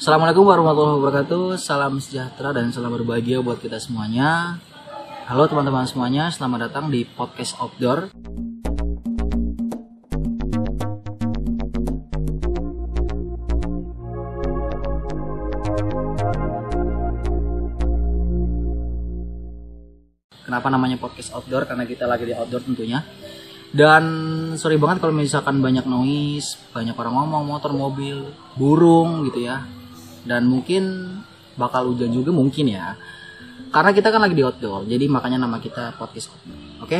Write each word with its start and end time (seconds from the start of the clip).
Assalamualaikum 0.00 0.48
warahmatullahi 0.48 0.96
wabarakatuh. 0.96 1.60
Salam 1.60 2.00
sejahtera 2.00 2.56
dan 2.56 2.72
salam 2.72 2.88
berbahagia 2.88 3.44
buat 3.44 3.60
kita 3.60 3.76
semuanya. 3.76 4.56
Halo 5.28 5.44
teman-teman 5.44 5.84
semuanya, 5.84 6.32
selamat 6.32 6.72
datang 6.72 6.88
di 6.88 7.04
podcast 7.04 7.52
Outdoor. 7.60 8.08
Kenapa 20.48 20.72
namanya 20.72 20.96
podcast 20.96 21.36
outdoor? 21.36 21.68
Karena 21.68 21.84
kita 21.84 22.08
lagi 22.08 22.24
di 22.24 22.32
outdoor 22.32 22.64
tentunya. 22.64 23.04
Dan 23.68 24.04
sorry 24.56 24.80
banget 24.80 25.04
kalau 25.04 25.12
misalkan 25.12 25.60
banyak 25.60 25.84
noise, 25.84 26.56
banyak 26.72 26.96
orang 26.96 27.20
ngomong, 27.20 27.44
motor, 27.44 27.76
mobil, 27.76 28.32
burung 28.56 29.28
gitu 29.28 29.44
ya. 29.44 29.79
Dan 30.24 30.48
mungkin 30.48 31.14
bakal 31.56 31.92
hujan 31.92 32.12
juga 32.12 32.32
mungkin 32.32 32.72
ya. 32.72 32.96
Karena 33.70 33.94
kita 33.94 34.10
kan 34.10 34.24
lagi 34.24 34.34
di 34.34 34.42
outdoor, 34.42 34.82
jadi 34.90 35.06
makanya 35.06 35.46
nama 35.46 35.62
kita 35.62 35.94
podcast 35.94 36.34
outdoor. 36.34 36.58
Oke? 36.82 36.98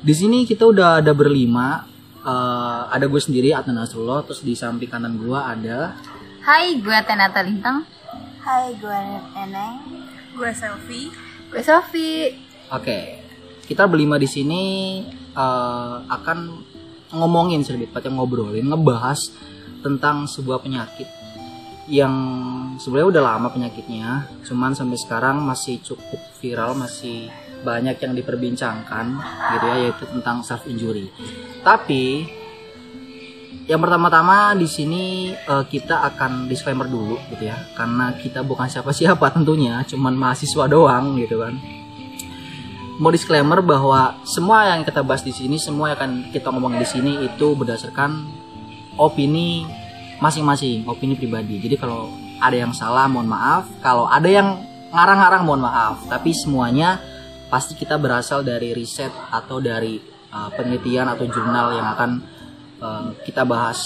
Di 0.00 0.14
sini 0.16 0.42
kita 0.48 0.66
udah 0.66 0.98
ada 0.98 1.12
berlima. 1.14 1.86
Eh, 2.20 2.82
ada 2.90 3.06
gue 3.08 3.20
sendiri 3.20 3.54
Adnan 3.56 3.80
Nasrullah, 3.80 4.26
terus 4.26 4.44
di 4.44 4.52
samping 4.52 4.90
kanan 4.90 5.16
gue 5.16 5.38
ada 5.38 5.96
Hai, 6.40 6.80
gue 6.80 6.96
Tenata 7.04 7.44
Lintang. 7.44 7.84
Hai, 8.40 8.72
gue 8.80 9.00
Neneng. 9.36 9.84
Gue 10.32 10.50
Selfie. 10.56 11.12
Gue 11.52 11.60
Sofi. 11.60 12.32
Oke, 12.72 13.20
kita 13.68 13.84
berlima 13.84 14.16
di 14.16 14.24
sini 14.24 14.62
eh, 15.36 15.96
akan 16.00 16.38
ngomongin 17.12 17.60
sedikit 17.60 17.92
tepatnya 17.92 18.16
ngobrolin, 18.16 18.66
ngebahas 18.66 19.36
tentang 19.84 20.24
sebuah 20.24 20.64
penyakit 20.64 21.19
yang 21.88 22.14
sebenarnya 22.76 23.08
udah 23.18 23.22
lama 23.24 23.48
penyakitnya, 23.52 24.28
cuman 24.44 24.76
sampai 24.76 24.98
sekarang 25.00 25.40
masih 25.44 25.80
cukup 25.80 26.20
viral, 26.38 26.76
masih 26.76 27.32
banyak 27.60 27.96
yang 28.00 28.12
diperbincangkan 28.16 29.06
gitu 29.56 29.64
ya, 29.64 29.76
yaitu 29.88 30.04
tentang 30.08 30.44
self 30.44 30.64
injury. 30.68 31.08
Tapi 31.64 32.26
yang 33.70 33.78
pertama-tama 33.78 34.58
di 34.58 34.66
sini 34.66 35.32
eh, 35.32 35.64
kita 35.70 36.02
akan 36.14 36.50
disclaimer 36.50 36.90
dulu 36.90 37.16
gitu 37.32 37.48
ya, 37.48 37.56
karena 37.78 38.12
kita 38.18 38.44
bukan 38.44 38.68
siapa-siapa 38.68 39.32
tentunya, 39.36 39.80
cuman 39.86 40.16
mahasiswa 40.18 40.66
doang 40.68 41.16
gitu 41.16 41.40
kan 41.40 41.56
mau 43.00 43.08
disclaimer 43.08 43.64
bahwa 43.64 44.20
semua 44.28 44.68
yang 44.76 44.84
kita 44.84 45.00
bahas 45.00 45.24
di 45.24 45.32
sini, 45.32 45.56
semua 45.56 45.88
yang 45.88 45.96
akan 45.96 46.12
kita 46.36 46.52
ngomongin 46.52 46.84
di 46.84 46.88
sini 46.88 47.12
itu 47.24 47.56
berdasarkan 47.56 48.28
opini 49.00 49.64
masing-masing, 50.20 50.84
opini 50.86 51.16
pribadi. 51.16 51.58
Jadi 51.58 51.80
kalau 51.80 52.12
ada 52.38 52.56
yang 52.56 52.72
salah, 52.76 53.08
mohon 53.08 53.28
maaf. 53.28 53.66
Kalau 53.80 54.06
ada 54.06 54.28
yang 54.28 54.60
ngarang-ngarang, 54.92 55.42
mohon 55.42 55.64
maaf. 55.64 56.04
Tapi 56.06 56.30
semuanya 56.36 57.00
pasti 57.48 57.74
kita 57.74 57.96
berasal 57.98 58.46
dari 58.46 58.76
riset 58.76 59.10
atau 59.32 59.58
dari 59.58 59.98
uh, 60.30 60.48
penelitian 60.54 61.10
atau 61.10 61.26
jurnal 61.26 61.74
yang 61.74 61.88
akan 61.96 62.10
uh, 62.78 63.06
kita 63.26 63.42
bahas 63.42 63.80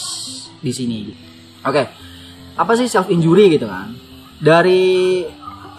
di 0.60 0.72
sini. 0.74 0.98
Oke, 1.64 1.88
apa 2.58 2.72
sih 2.76 2.90
self 2.90 3.08
injury 3.08 3.56
gitu 3.56 3.70
kan? 3.70 3.94
Dari 4.42 5.24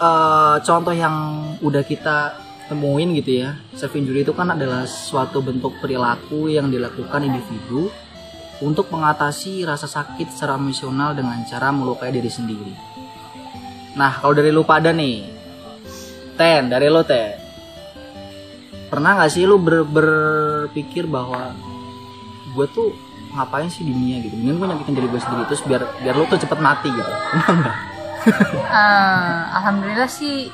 uh, 0.00 0.56
contoh 0.64 0.96
yang 0.96 1.14
udah 1.62 1.84
kita 1.86 2.46
temuin 2.66 3.14
gitu 3.14 3.46
ya 3.46 3.54
self 3.78 3.94
injury 3.94 4.26
itu 4.26 4.34
kan 4.34 4.50
adalah 4.50 4.84
suatu 4.90 5.38
bentuk 5.38 5.78
perilaku 5.78 6.50
yang 6.50 6.66
dilakukan 6.66 7.22
individu 7.22 7.88
untuk 8.64 8.88
mengatasi 8.88 9.68
rasa 9.68 9.84
sakit 9.84 10.32
secara 10.32 10.56
emosional 10.56 11.12
dengan 11.12 11.44
cara 11.44 11.68
melukai 11.68 12.08
diri 12.08 12.30
sendiri. 12.32 12.72
Nah 13.96 14.20
kalau 14.20 14.32
dari 14.36 14.48
lu 14.52 14.64
pada 14.64 14.92
nih, 14.92 15.24
Ten 16.36 16.68
dari 16.72 16.88
lo 16.88 17.04
Ten, 17.04 17.36
pernah 18.88 19.16
nggak 19.16 19.30
sih 19.32 19.44
lu 19.44 19.60
ber- 19.60 19.88
berpikir 19.88 21.04
bahwa 21.04 21.52
gue 22.56 22.66
tuh 22.72 22.88
ngapain 23.36 23.68
sih 23.68 23.84
di 23.84 23.92
dunia 23.92 24.24
gitu? 24.24 24.32
Mending 24.40 24.56
gue 24.56 24.68
nyakitin 24.72 24.94
diri 24.96 25.08
gue 25.12 25.20
sendiri 25.20 25.44
terus 25.48 25.62
biar 25.64 25.82
biar 26.00 26.14
lu 26.16 26.24
tuh 26.28 26.40
cepet 26.40 26.58
mati 26.60 26.88
gitu. 26.88 27.12
Pernah 27.32 27.54
nggak? 27.60 27.76
Eh, 28.26 29.40
Alhamdulillah 29.54 30.10
sih 30.10 30.50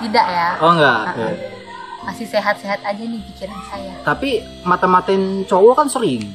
tidak 0.00 0.26
ya. 0.32 0.56
Oh 0.64 0.72
enggak. 0.72 1.12
Oke. 1.12 1.28
Masih 2.08 2.24
sehat-sehat 2.24 2.80
aja 2.82 3.02
nih 3.04 3.20
pikiran 3.20 3.60
saya. 3.68 3.92
Tapi 4.00 4.40
mata-matain 4.64 5.44
cowok 5.44 5.84
kan 5.84 5.88
sering. 5.92 6.32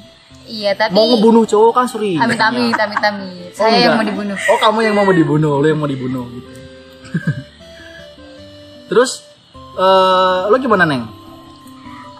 Iya, 0.47 0.72
tapi 0.74 0.91
Mau 0.91 1.06
ngebunuh 1.06 1.44
cowok 1.44 1.72
kan 1.74 1.85
sering. 1.85 2.18
amit 2.18 2.40
amit 2.40 2.72
amit 2.74 3.02
amit. 3.02 3.52
Oh, 3.52 3.53
Saya 3.53 3.75
yang 3.78 3.80
enggak. 3.94 3.96
mau 3.97 4.06
dibunuh. 4.06 4.38
Oh 4.40 4.58
kamu 4.58 4.80
yang 4.81 4.96
mau 4.96 5.12
dibunuh, 5.12 5.53
lu 5.59 5.68
yang 5.68 5.78
mau 5.78 5.85
dibunuh 5.85 6.24
gitu. 6.31 6.50
Terus 8.90 9.12
eh 9.75 10.41
lo 10.47 10.56
gimana 10.56 10.88
neng? 10.88 11.03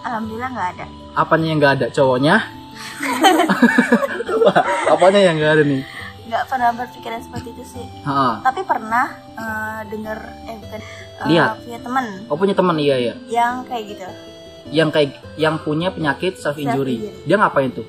Alhamdulillah 0.00 0.50
nggak 0.50 0.68
ada. 0.76 0.86
Apanya 1.14 1.46
yang 1.46 1.58
nggak 1.58 1.74
ada 1.74 1.86
cowoknya? 1.88 2.36
Wah, 4.38 4.60
Apanya 4.92 5.20
yang 5.20 5.36
nggak 5.36 5.52
ada 5.54 5.64
nih? 5.64 5.82
Nggak 6.28 6.44
pernah 6.44 6.70
berpikiran 6.76 7.20
seperti 7.20 7.48
itu 7.50 7.64
sih. 7.66 7.86
Ha, 8.04 8.44
Tapi 8.44 8.60
pernah 8.62 9.08
eh, 9.32 9.80
dengar 9.88 10.18
eh 10.44 10.56
bukan 10.58 10.80
Lihat. 11.24 11.64
punya 11.64 11.80
teman 11.80 12.04
oh 12.28 12.36
punya 12.36 12.54
teman 12.54 12.76
iya 12.78 12.96
ya, 13.00 13.14
yang 13.26 13.66
kayak 13.66 13.84
gitu. 13.90 14.06
yang 14.70 14.88
kayak 14.92 15.10
yang 15.34 15.56
punya 15.58 15.88
penyakit 15.88 16.36
self 16.36 16.54
injury. 16.54 17.00
Self-injury. 17.00 17.26
Dia 17.26 17.36
ngapain 17.40 17.72
tuh? 17.72 17.88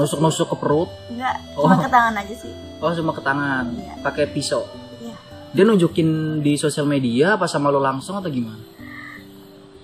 Nusuk-nusuk 0.00 0.48
ke 0.48 0.56
perut? 0.56 0.88
Nggak, 1.10 1.36
Oh. 1.52 1.62
cuma 1.62 1.76
ke 1.76 1.88
tangan 1.88 2.14
aja 2.16 2.34
sih. 2.34 2.52
Oh 2.80 2.88
cuma 2.90 3.12
ke 3.12 3.20
tangan, 3.20 3.64
Iya. 3.70 3.92
pakai 4.00 4.24
pisau. 4.26 4.64
Iya. 4.98 5.12
Dia 5.52 5.62
nunjukin 5.62 6.08
di 6.40 6.56
sosial 6.56 6.84
media 6.84 7.36
apa 7.36 7.44
sama 7.44 7.68
lo 7.68 7.76
langsung 7.78 8.16
atau 8.16 8.26
gimana? 8.26 8.64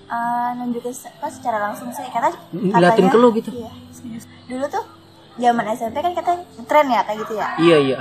Eh, 0.07 0.51
nunjukin 0.57 0.89
apa 0.89 1.29
secara 1.29 1.59
langsung 1.61 1.91
sih 1.91 2.07
kata 2.07 2.33
Ngeliatin 2.51 3.07
ke 3.07 3.17
lu 3.19 3.29
gitu? 3.35 3.51
Iya. 3.53 3.71
Dulu 4.47 4.65
tuh 4.67 4.85
zaman 5.37 5.67
SMP 5.69 5.99
kan 5.99 6.15
katanya 6.15 6.41
tren 6.65 6.87
ya 6.87 7.01
kayak 7.03 7.19
gitu 7.21 7.33
ya. 7.35 7.49
Iya 7.59 7.77
iya. 7.83 7.97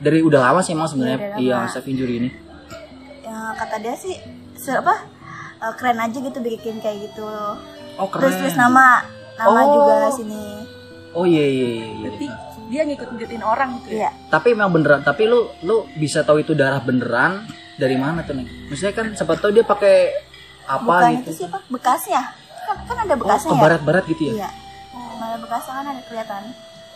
Dari 0.00 0.18
udah 0.18 0.40
lama 0.42 0.58
sih 0.58 0.72
emang 0.72 0.88
sebenarnya 0.88 1.14
Iya, 1.14 1.28
udah 1.30 1.38
iya 1.38 1.70
self 1.70 1.86
injury 1.86 2.14
ini. 2.18 2.30
Ya, 3.22 3.54
kata 3.54 3.78
dia 3.78 3.94
sih 3.94 4.18
apa 4.66 4.94
eh, 5.60 5.72
keren 5.76 6.00
aja 6.00 6.18
gitu 6.18 6.38
bikin 6.40 6.82
kayak 6.82 7.06
gitu. 7.06 7.28
Oh 7.94 8.08
Terus 8.10 8.34
tulis 8.34 8.56
nama 8.56 9.06
nama 9.38 9.60
Oh. 9.60 9.68
juga 9.70 9.94
sini. 10.10 10.44
Oh 11.12 11.24
iya 11.24 11.44
iya 11.44 11.66
iya. 11.68 11.86
iya. 11.86 11.96
Berarti 12.00 12.26
dia 12.68 12.82
ngikut-ngikutin 12.88 13.42
orang 13.42 13.68
gitu 13.78 13.88
ya. 13.92 13.98
Iya. 13.98 14.10
Tapi 14.28 14.48
memang 14.52 14.72
beneran. 14.72 15.00
Tapi 15.02 15.22
lu 15.24 15.40
lu 15.60 15.84
bisa 15.94 16.24
tahu 16.24 16.40
itu 16.40 16.52
darah 16.52 16.80
beneran 16.80 17.44
dari 17.76 17.96
mana 17.96 18.24
tuh 18.24 18.32
nih? 18.34 18.46
Maksudnya 18.68 18.94
kan 18.94 19.06
siapa 19.12 19.36
tahu 19.36 19.52
dia 19.52 19.62
pakai 19.62 19.96
apa 20.62 20.80
Bukan 20.80 21.10
gitu? 21.20 21.28
itu 21.28 21.30
sih 21.36 21.44
apa 21.46 21.58
bekasnya. 21.68 22.22
Kan, 22.62 22.76
kan 22.86 22.96
ada 23.02 23.14
Oh, 23.14 23.18
bekasnya 23.18 23.50
ke 23.50 23.56
ya. 23.58 23.62
barat-barat 23.62 24.04
gitu 24.08 24.22
ya? 24.24 24.32
Iya. 24.32 24.48
Malah 25.18 25.38
bekasnya 25.38 25.72
kan 25.74 25.86
ada 25.86 26.02
kelihatan. 26.02 26.42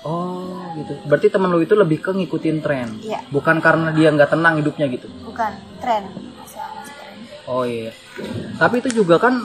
Oh 0.00 0.62
gitu. 0.75 0.93
Berarti 1.04 1.27
teman 1.28 1.50
lu 1.50 1.60
itu 1.60 1.75
lebih 1.75 1.98
ke 1.98 2.10
ngikutin 2.15 2.56
tren. 2.62 2.88
Iya. 3.03 3.21
Bukan 3.28 3.59
karena 3.59 3.91
dia 3.91 4.09
nggak 4.09 4.31
tenang 4.31 4.54
hidupnya 4.56 4.87
gitu. 4.88 5.10
Bukan 5.27 5.53
tren. 5.83 6.09
Bisa 6.41 6.62
masuk 6.72 6.94
tren. 6.94 7.16
Oh 7.44 7.66
iya. 7.66 7.91
Tapi 8.56 8.81
itu 8.81 9.03
juga 9.03 9.19
kan 9.19 9.44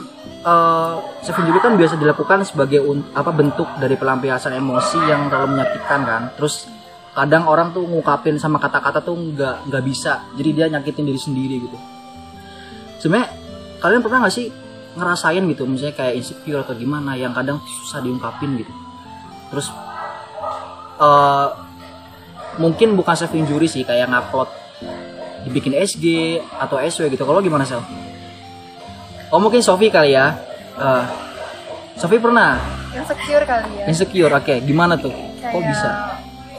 self 1.22 1.38
injury 1.38 1.62
kan 1.62 1.78
biasa 1.78 1.94
dilakukan 1.94 2.42
sebagai 2.42 2.82
apa 3.14 3.30
bentuk 3.30 3.68
dari 3.78 3.94
pelampiasan 3.94 4.58
emosi 4.58 4.98
yang 5.06 5.30
terlalu 5.30 5.58
menyakitkan 5.58 6.00
kan. 6.02 6.22
Terus 6.34 6.66
kadang 7.14 7.46
orang 7.46 7.70
tuh 7.70 7.86
ngungkapin 7.86 8.40
sama 8.42 8.58
kata-kata 8.58 8.98
tuh 9.04 9.14
nggak 9.14 9.70
nggak 9.70 9.82
bisa. 9.86 10.26
Jadi 10.34 10.50
dia 10.50 10.66
nyakitin 10.66 11.04
diri 11.06 11.20
sendiri 11.20 11.56
gitu. 11.62 11.78
Sebenarnya 12.98 13.30
kalian 13.78 14.02
pernah 14.02 14.18
nggak 14.26 14.34
sih 14.34 14.46
ngerasain 14.92 15.42
gitu 15.48 15.64
misalnya 15.64 15.96
kayak 15.96 16.20
insecure 16.20 16.60
atau 16.60 16.76
gimana 16.76 17.16
yang 17.16 17.32
kadang 17.32 17.62
susah 17.62 18.02
diungkapin 18.02 18.58
gitu. 18.58 18.72
Terus 19.54 19.70
eh 20.98 21.48
mungkin 22.58 22.98
bukan 22.98 23.14
self 23.14 23.32
injury 23.32 23.70
sih 23.70 23.86
kayak 23.86 24.10
ngupload 24.10 24.50
dibikin 25.46 25.74
SG 25.78 26.38
atau 26.58 26.82
SW 26.82 27.10
gitu. 27.14 27.22
Kalau 27.22 27.38
gimana 27.38 27.62
sel? 27.62 27.82
Oh 29.32 29.40
mungkin 29.40 29.60
Sofi 29.60 29.88
kali 29.88 30.12
ya. 30.12 30.36
Eh, 30.74 31.04
Sofi 31.94 32.16
pernah 32.16 32.56
insecure 32.92 33.44
kali 33.44 33.68
ya 33.74 33.84
insecure. 33.86 34.28
Oke, 34.30 34.60
gimana 34.60 34.94
tuh? 34.94 35.12
Kok 35.12 35.48
Kayak, 35.50 35.64
bisa? 35.66 35.90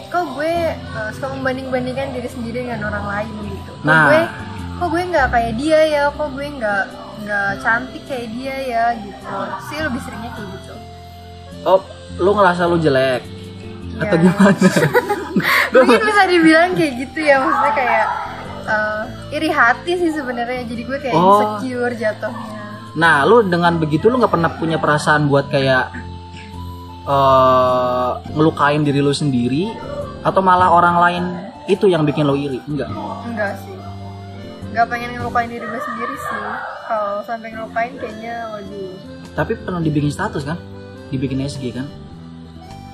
kok 0.05 0.25
gue 0.31 0.53
uh, 0.93 1.09
suka 1.09 1.27
membanding-bandingkan 1.31 2.13
diri 2.13 2.25
sendiri 2.27 2.57
dengan 2.63 2.85
orang 2.85 3.01
lain 3.03 3.33
gitu 3.47 3.71
kok 3.71 3.81
Nah. 3.81 4.05
gue 4.05 4.21
kok 4.75 4.87
gue 4.87 5.01
nggak 5.09 5.27
kayak 5.27 5.53
dia 5.55 5.79
ya 5.83 6.03
kok 6.07 6.29
gue 6.29 6.47
nggak 6.53 6.83
nggak 7.19 7.49
cantik 7.57 8.03
kayak 8.05 8.27
dia 8.29 8.55
ya 8.63 8.83
gitu 8.95 9.33
sih 9.63 9.77
lebih 9.79 10.01
seringnya 10.01 10.31
kayak 10.31 10.49
gitu 10.53 10.73
Oh, 11.63 11.81
lu 12.15 12.29
ngerasa 12.31 12.65
lu 12.65 12.77
jelek 12.77 13.25
atau 13.95 14.15
Ya. 14.15 14.21
gimana? 14.21 14.69
mungkin 15.73 16.01
bisa 16.03 16.23
dibilang 16.25 16.69
kayak 16.73 16.93
gitu 16.99 17.19
ya 17.19 17.35
maksudnya 17.39 17.73
kayak 17.73 18.05
uh, 18.63 19.01
iri 19.29 19.49
hati 19.49 19.91
sih 19.97 20.11
sebenarnya 20.11 20.61
jadi 20.63 20.81
gue 20.83 20.97
kayak 20.99 21.15
Oh. 21.15 21.57
insecure 21.57 21.93
jatuhnya 21.95 22.52
Nah, 22.93 23.25
lu 23.25 23.41
dengan 23.45 23.81
begitu 23.81 24.09
lu 24.09 24.21
nggak 24.21 24.33
pernah 24.33 24.51
punya 24.53 24.77
perasaan 24.77 25.25
buat 25.25 25.49
kayak 25.49 25.85
eh 27.03 28.11
ngelukain 28.37 28.85
diri 28.85 29.01
lu 29.01 29.11
sendiri? 29.11 29.73
Atau 30.23 30.39
malah 30.39 30.71
orang 30.71 30.95
lain 31.03 31.23
itu 31.67 31.89
yang 31.89 32.07
bikin 32.07 32.23
lo 32.23 32.37
iri? 32.37 32.61
Enggak? 32.69 32.87
Enggak 33.27 33.59
sih. 33.59 33.75
Nggak 34.71 34.85
pengen 34.89 35.09
ngelukain 35.19 35.49
diri 35.51 35.65
gue 35.65 35.81
sendiri 35.83 36.15
sih. 36.15 36.43
Kalau 36.87 37.19
sampai 37.25 37.49
ngelukain 37.51 37.93
kayaknya 37.99 38.35
waduh. 38.55 38.93
Tapi 39.33 39.51
pernah 39.57 39.81
dibikin 39.81 40.13
status 40.13 40.45
kan? 40.45 40.57
Dibikin 41.09 41.41
SG 41.43 41.73
kan? 41.73 41.89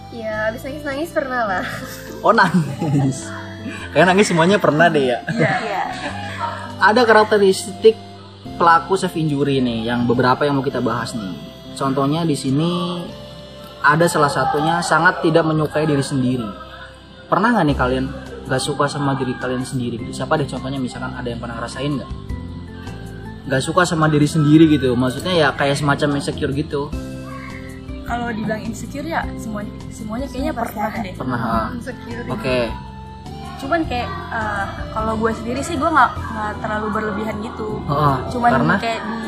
Ya 0.10 0.50
abis 0.50 0.66
nangis 0.66 0.84
nangis 0.84 1.10
pernah 1.14 1.42
lah. 1.46 1.66
Oh 2.20 2.36
nangis. 2.36 3.32
Kayak 3.96 4.12
nangis 4.12 4.28
semuanya 4.28 4.60
pernah 4.60 4.92
deh 4.92 5.08
ya. 5.08 5.24
Iya. 5.32 5.84
ada 6.80 7.04
karakteristik 7.08 7.96
pelaku 8.60 8.96
self 8.96 9.16
injury 9.16 9.60
nih 9.60 9.88
yang 9.88 10.08
beberapa 10.08 10.48
yang 10.48 10.60
mau 10.60 10.66
kita 10.66 10.80
bahas 10.80 11.16
nih. 11.16 11.36
Contohnya 11.76 12.24
di 12.28 12.36
sini 12.36 13.04
ada 13.80 14.06
salah 14.12 14.32
satunya 14.32 14.84
sangat 14.84 15.24
tidak 15.24 15.48
menyukai 15.48 15.88
diri 15.88 16.04
sendiri. 16.04 16.48
Pernah 17.32 17.56
nggak 17.56 17.66
nih 17.72 17.78
kalian 17.78 18.06
nggak 18.48 18.62
suka 18.64 18.90
sama 18.92 19.16
diri 19.16 19.36
kalian 19.40 19.64
sendiri? 19.64 20.00
Gitu? 20.02 20.24
Siapa 20.24 20.36
deh 20.40 20.48
contohnya 20.48 20.80
misalkan 20.80 21.16
ada 21.16 21.28
yang 21.28 21.40
pernah 21.40 21.56
ngerasain 21.60 21.92
nggak? 22.00 22.12
Nggak 23.48 23.62
suka 23.64 23.82
sama 23.88 24.12
diri 24.12 24.28
sendiri 24.28 24.68
gitu. 24.72 24.92
Maksudnya 24.96 25.34
ya 25.36 25.48
kayak 25.56 25.80
semacam 25.80 26.20
insecure 26.20 26.52
gitu. 26.52 26.92
Kalau 28.10 28.34
dibilang 28.34 28.66
insecure 28.66 29.06
ya 29.06 29.22
semuanya 29.38 29.72
semuanya 29.94 30.28
kayaknya 30.28 30.54
pernah 30.56 30.90
deh. 30.98 31.14
Pernah. 31.14 31.40
ah. 31.40 31.68
insecure 31.78 32.26
Oke. 32.28 32.89
Cuman 33.60 33.84
kayak 33.84 34.08
eh, 34.08 34.66
kalau 34.90 35.14
gue 35.16 35.32
sendiri 35.32 35.60
sih 35.60 35.76
gue 35.76 35.86
nggak 35.86 36.12
nggak 36.16 36.52
terlalu 36.60 36.88
berlebihan 36.90 37.36
gitu. 37.40 37.84
Oh, 37.86 38.16
Cuman 38.30 38.52
karena 38.54 38.76
kayak 38.78 39.02
di 39.04 39.20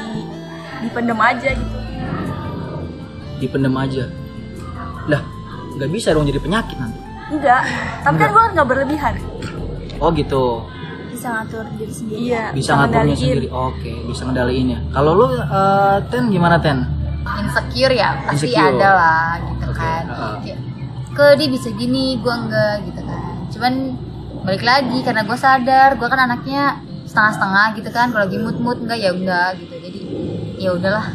dipendem 0.82 1.20
aja 1.20 1.50
gitu. 1.52 1.78
dipendem 3.38 3.76
aja. 3.76 4.06
Lah, 5.08 5.22
nggak 5.76 5.90
bisa 5.90 6.12
dong 6.12 6.24
jadi 6.24 6.38
penyakit 6.38 6.78
nanti. 6.78 7.00
Enggak. 7.30 7.64
Tapi 8.02 8.16
kan 8.16 8.30
gue 8.30 8.44
nggak 8.54 8.68
berlebihan. 8.68 9.14
Oh 9.98 10.10
gitu. 10.12 10.66
Bisa 11.12 11.28
ngatur 11.32 11.66
diri 11.76 11.92
sendiri. 11.92 12.18
Iya. 12.24 12.44
bisa 12.50 12.72
ngaturnya 12.74 12.98
ngendaliin. 13.06 13.22
sendiri 13.22 13.48
oke 13.48 13.92
bisa 14.10 14.22
ngendaliin 14.26 14.68
ya 14.68 14.80
kalau 14.90 15.12
lu 15.14 15.26
eh, 15.30 15.98
ten 16.10 16.24
gimana 16.28 16.58
ten 16.58 16.82
insecure 17.38 17.94
ya 17.94 18.10
pasti 18.26 18.50
Insecure. 18.50 18.74
ada 18.74 18.90
lah 18.90 19.28
gitu 19.38 19.66
Oke, 19.70 19.78
kan. 19.78 20.04
Kayak, 20.42 20.58
ke 21.12 21.26
dia 21.38 21.48
bisa 21.48 21.70
gini 21.72 22.18
gue 22.18 22.34
enggak 22.34 22.74
gitu 22.90 23.02
kan 23.06 23.22
cuman 23.54 23.74
balik 24.42 24.64
lagi 24.66 25.00
karena 25.06 25.22
gue 25.22 25.38
sadar 25.38 25.90
gue 25.98 26.08
kan 26.10 26.22
anaknya 26.26 26.82
setengah-setengah 27.06 27.66
gitu 27.78 27.90
kan 27.94 28.08
kalau 28.10 28.24
lagi 28.26 28.38
mood-mood 28.40 28.78
enggak 28.88 29.00
ya 29.04 29.12
enggak 29.14 29.50
gitu. 29.62 29.74
Jadi 29.78 30.00
ya 30.58 30.70
udahlah. 30.74 31.06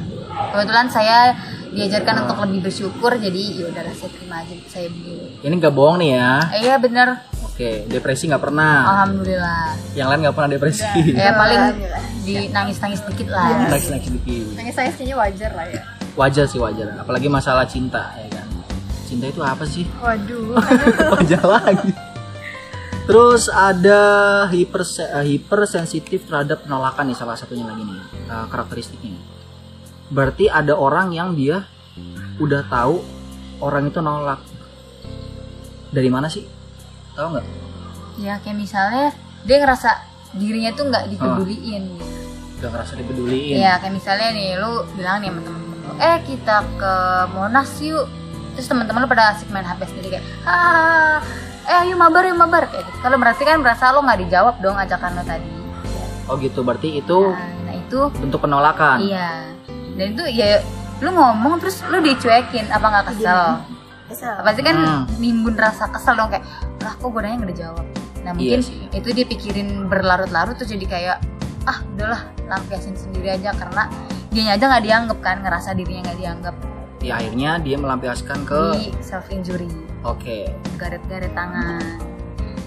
Kebetulan 0.52 0.86
saya 0.92 1.32
diajarkan 1.72 2.28
untuk 2.28 2.36
lebih 2.46 2.70
bersyukur 2.70 3.12
jadi 3.18 3.42
ya 3.60 3.64
udahlah 3.68 3.92
saya 3.92 4.10
terima 4.14 4.40
aja 4.40 4.54
saya 4.70 4.88
begini 4.88 5.26
ini 5.44 5.54
nggak 5.60 5.74
bohong 5.74 6.00
nih 6.00 6.10
ya? 6.16 6.32
Eh, 6.56 6.60
iya 6.64 6.74
bener. 6.80 7.20
Oke 7.44 7.84
depresi 7.88 8.28
nggak 8.30 8.40
pernah. 8.40 8.84
Alhamdulillah. 8.96 9.76
Yang 9.92 10.06
lain 10.08 10.18
nggak 10.24 10.36
pernah 10.36 10.50
depresi. 10.56 10.84
Ya 11.12 11.32
paling 11.36 11.62
di 12.24 12.34
nangis-nangis 12.50 13.00
dikit 13.04 13.28
lah. 13.28 13.68
Next 13.68 13.92
next 13.92 14.08
dikit. 14.12 14.56
Nangis 14.56 14.74
nangis 14.76 14.94
kayaknya 14.96 15.16
wajar 15.16 15.50
lah 15.52 15.66
ya. 15.68 15.82
Wajar 16.16 16.44
sih 16.48 16.58
wajar. 16.60 16.96
Apalagi 16.96 17.28
masalah 17.28 17.68
cinta 17.68 18.14
ya 18.16 18.28
kan? 18.40 18.46
Cinta 19.04 19.28
itu 19.28 19.40
apa 19.44 19.64
sih? 19.68 19.84
Waduh. 20.00 20.56
Wajar 21.14 21.42
lagi 21.44 21.90
terus 23.06 23.46
ada 23.46 24.02
hiper 24.50 24.82
hipersensitif 25.22 26.26
terhadap 26.26 26.66
penolakan 26.66 27.10
nih 27.10 27.16
salah 27.16 27.38
satunya 27.38 27.64
lagi 27.64 27.86
nih 27.86 27.98
eh, 28.26 28.46
karakteristiknya 28.50 29.18
berarti 30.10 30.46
ada 30.46 30.74
orang 30.78 31.10
yang 31.14 31.34
dia 31.34 31.66
udah 32.36 32.62
tahu 32.68 33.00
orang 33.60 33.88
itu 33.88 33.98
nolak. 34.04 34.40
Dari 35.92 36.10
mana 36.12 36.28
sih? 36.28 36.44
Tahu 37.16 37.26
nggak? 37.32 37.46
Ya 38.20 38.40
kayak 38.40 38.56
misalnya 38.56 39.06
dia 39.44 39.56
ngerasa 39.60 39.90
dirinya 40.36 40.70
tuh 40.76 40.84
nggak 40.92 41.04
dipeduliin. 41.12 41.84
Gitu. 41.96 42.14
udah 42.56 42.70
ngerasa 42.72 42.92
dipeduliin. 42.96 43.56
Iya 43.60 43.72
kayak 43.84 43.94
misalnya 44.00 44.28
nih 44.32 44.48
lu 44.56 44.72
bilang 44.96 45.20
nih 45.20 45.28
sama 45.28 45.40
temen-temen 45.44 45.76
lu, 45.76 45.92
eh 46.00 46.18
kita 46.24 46.56
ke 46.80 46.94
Monas 47.36 47.70
yuk. 47.84 48.08
Terus 48.56 48.66
teman-teman 48.72 49.04
lu 49.04 49.08
pada 49.12 49.36
asik 49.36 49.52
main 49.52 49.68
HP 49.68 49.84
sendiri 49.92 50.16
kayak, 50.16 50.24
ah, 50.48 51.20
eh 51.66 51.76
ayo 51.82 51.94
mabar 51.94 52.22
yuk 52.24 52.36
mabar 52.36 52.64
kayak 52.66 52.84
gitu. 52.84 52.98
Kalau 53.00 53.16
berarti 53.16 53.42
kan 53.42 53.58
merasa 53.58 53.90
lu 53.90 54.00
nggak 54.00 54.20
dijawab 54.22 54.54
dong 54.58 54.76
ajakan 54.76 55.10
lo 55.12 55.22
tadi. 55.22 55.50
oh 56.26 56.34
gitu 56.36 56.60
berarti 56.60 56.98
itu 56.98 57.18
Nah, 57.30 57.38
nah 57.62 57.74
itu 57.76 57.98
bentuk 58.12 58.42
penolakan 58.42 58.98
iya. 59.00 59.46
Dan 59.94 60.06
itu 60.12 60.26
ya 60.28 60.58
lu 60.98 61.10
ngomong 61.10 61.58
terus 61.58 61.86
lu 61.86 61.98
dicuekin 62.00 62.66
apa 62.66 62.82
nggak 62.84 63.04
kesel? 63.10 63.62
Kesel. 64.06 64.34
Pasti 64.40 64.60
kan 64.60 64.76
Hmm. 64.76 65.02
nimbun 65.16 65.54
rasa 65.54 65.86
kesel 65.86 66.14
dong 66.14 66.26
kayak, 66.28 66.42
lah 66.80 66.92
kok 66.92 67.06
gue 67.06 67.20
nanya 67.20 67.36
nggak 67.40 67.50
dijawab. 67.52 67.86
Nah 68.22 68.32
mungkin 68.32 68.58
Iya 68.58 68.66
sih. 68.66 68.86
itu 68.90 69.08
dia 69.12 69.22
pikirin 69.24 69.86
berlarut-larut 69.86 70.54
terus 70.54 70.66
jadi 70.68 70.86
kayak 70.88 71.16
ah 71.62 71.78
udahlah 71.88 72.22
lampiasin 72.44 72.94
sendiri 72.94 73.30
aja 73.32 73.50
karena 73.52 73.86
dia 74.28 74.50
aja 74.50 74.64
nggak 74.66 74.82
dianggap 74.82 75.18
kan 75.20 75.36
ngerasa 75.40 75.74
dirinya 75.74 76.06
nggak 76.06 76.18
dianggap 76.20 76.54
ya 77.04 77.20
akhirnya 77.20 77.60
dia 77.60 77.76
melampiaskan 77.76 78.44
ke 78.44 78.60
di 78.76 78.90
self 79.00 79.28
injury. 79.28 79.68
Oke. 80.02 80.48
Garet-garet 80.80 81.32
tangan. 81.32 81.82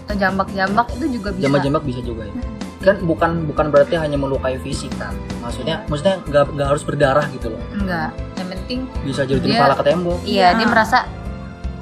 Atau 0.06 0.16
jambak-jambak 0.18 0.88
itu 0.98 1.06
juga 1.20 1.30
bisa. 1.34 1.44
Jambak-jambak 1.46 1.84
bisa 1.86 2.02
juga 2.02 2.24
ya. 2.26 2.34
Kan 2.80 2.96
bukan 3.04 3.44
bukan 3.46 3.66
berarti 3.70 4.00
hanya 4.00 4.16
melukai 4.16 4.56
fisik 4.62 4.90
kan. 4.96 5.12
Maksudnya 5.44 5.84
maksudnya 5.92 6.24
nggak 6.26 6.56
nggak 6.56 6.68
harus 6.68 6.84
berdarah 6.88 7.26
gitu 7.30 7.52
loh. 7.54 7.62
Enggak. 7.76 8.10
Yang 8.40 8.48
penting 8.56 8.80
bisa 9.04 9.22
jadi 9.28 9.44
kepala 9.44 9.74
ke 9.76 9.84
tembok. 9.84 10.20
Iya 10.24 10.32
Iya. 10.32 10.48
dia 10.56 10.68
merasa 10.68 10.98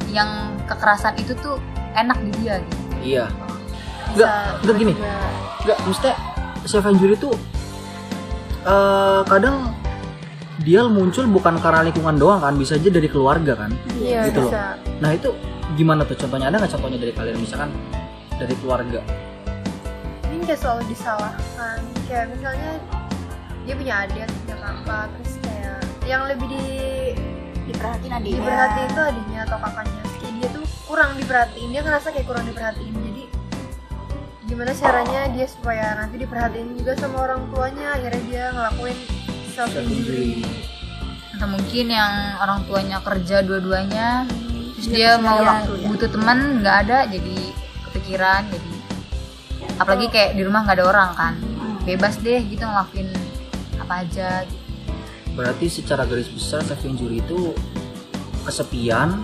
yang 0.09 0.29
kekerasan 0.65 1.13
itu 1.21 1.37
tuh 1.37 1.61
enak 1.93 2.17
di 2.25 2.31
dia 2.41 2.55
gitu. 2.63 2.83
Iya. 3.03 3.25
Nggak 4.17 4.33
nggak 4.65 4.75
gini. 4.75 4.93
nggak 5.67 5.77
maksudnya 5.83 6.15
self 6.63 6.87
injury 6.87 7.13
itu 7.13 7.31
eh, 8.63 9.21
kadang 9.27 9.76
dia 10.57 10.81
muncul 10.85 11.29
bukan 11.29 11.61
karena 11.61 11.85
lingkungan 11.85 12.17
doang 12.17 12.41
kan 12.41 12.57
bisa 12.57 12.75
aja 12.75 12.89
dari 12.89 13.05
keluarga 13.05 13.53
kan. 13.53 13.71
Iya 13.95 14.25
Gitu 14.27 14.41
loh. 14.41 14.49
bisa. 14.49 14.63
Nah 14.97 15.11
itu 15.13 15.29
gimana 15.75 16.01
tuh 16.01 16.17
contohnya? 16.17 16.49
Ada 16.49 16.57
nggak 16.59 16.71
contohnya 16.73 16.97
dari 16.97 17.13
kalian? 17.13 17.37
Misalkan 17.37 17.69
dari 18.35 18.55
keluarga. 18.57 18.99
Ini 20.27 20.43
kayak 20.43 20.59
selalu 20.59 20.81
disalahkan. 20.89 21.77
Kayak 22.05 22.25
misalnya 22.33 22.71
dia 23.63 23.73
punya 23.75 23.93
adik 24.01 24.25
punya 24.25 24.55
kakak 24.57 25.05
terus 25.13 25.33
kayak 25.43 25.79
yang 26.07 26.23
lebih 26.25 26.47
di 26.47 26.65
Diperhatiin 27.67 28.11
adiknya. 28.15 28.39
diperhatiin 28.39 28.89
tuh 28.95 29.05
adiknya 29.05 29.39
atau 29.43 29.57
kakaknya. 29.59 30.01
Kayak 30.17 30.33
dia 30.33 30.47
tuh 30.49 30.63
kurang 30.87 31.11
diperhatiin. 31.19 31.69
Dia 31.69 31.81
ngerasa 31.83 32.07
kayak 32.09 32.25
kurang 32.25 32.45
diperhatiin. 32.47 32.93
Jadi 32.95 33.23
gimana 34.47 34.71
caranya 34.71 35.21
dia 35.27 35.45
supaya 35.45 35.85
nanti 35.93 36.15
diperhatiin 36.17 36.67
juga 36.73 36.95
sama 36.95 37.17
orang 37.21 37.45
tuanya? 37.51 37.87
Akhirnya 37.93 38.23
dia 38.23 38.43
ngelakuin 38.49 38.97
self 39.57 39.89
injury 39.89 40.45
atau 41.33 41.47
mungkin 41.47 41.85
yang 41.87 42.11
orang 42.39 42.61
tuanya 42.63 42.97
kerja 42.99 43.41
dua-duanya 43.41 44.25
terus 44.75 44.87
dia 44.87 45.09
Nggak 45.11 45.21
mau 45.23 45.39
waktu 45.39 45.73
ya. 45.75 45.87
butuh 45.87 46.09
teman 46.09 46.37
nggak 46.59 46.75
ada 46.83 46.97
jadi 47.07 47.37
kepikiran 47.83 48.41
jadi 48.47 48.69
apalagi 49.75 50.05
kayak 50.07 50.31
di 50.33 50.41
rumah 50.41 50.61
nggak 50.63 50.77
ada 50.77 50.85
orang 50.87 51.09
kan. 51.13 51.33
Bebas 51.83 52.17
deh 52.17 52.41
gitu 52.43 52.61
ngelakuin 52.61 53.09
apa 53.77 54.01
aja. 54.01 54.43
Gitu. 54.43 54.57
berarti 55.33 55.65
secara 55.67 56.01
garis 56.03 56.25
besar 56.27 56.61
self 56.61 56.81
injury 56.83 57.21
itu 57.21 57.53
kesepian 58.43 59.21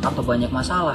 atau 0.00 0.22
banyak 0.22 0.48
masalah? 0.48 0.94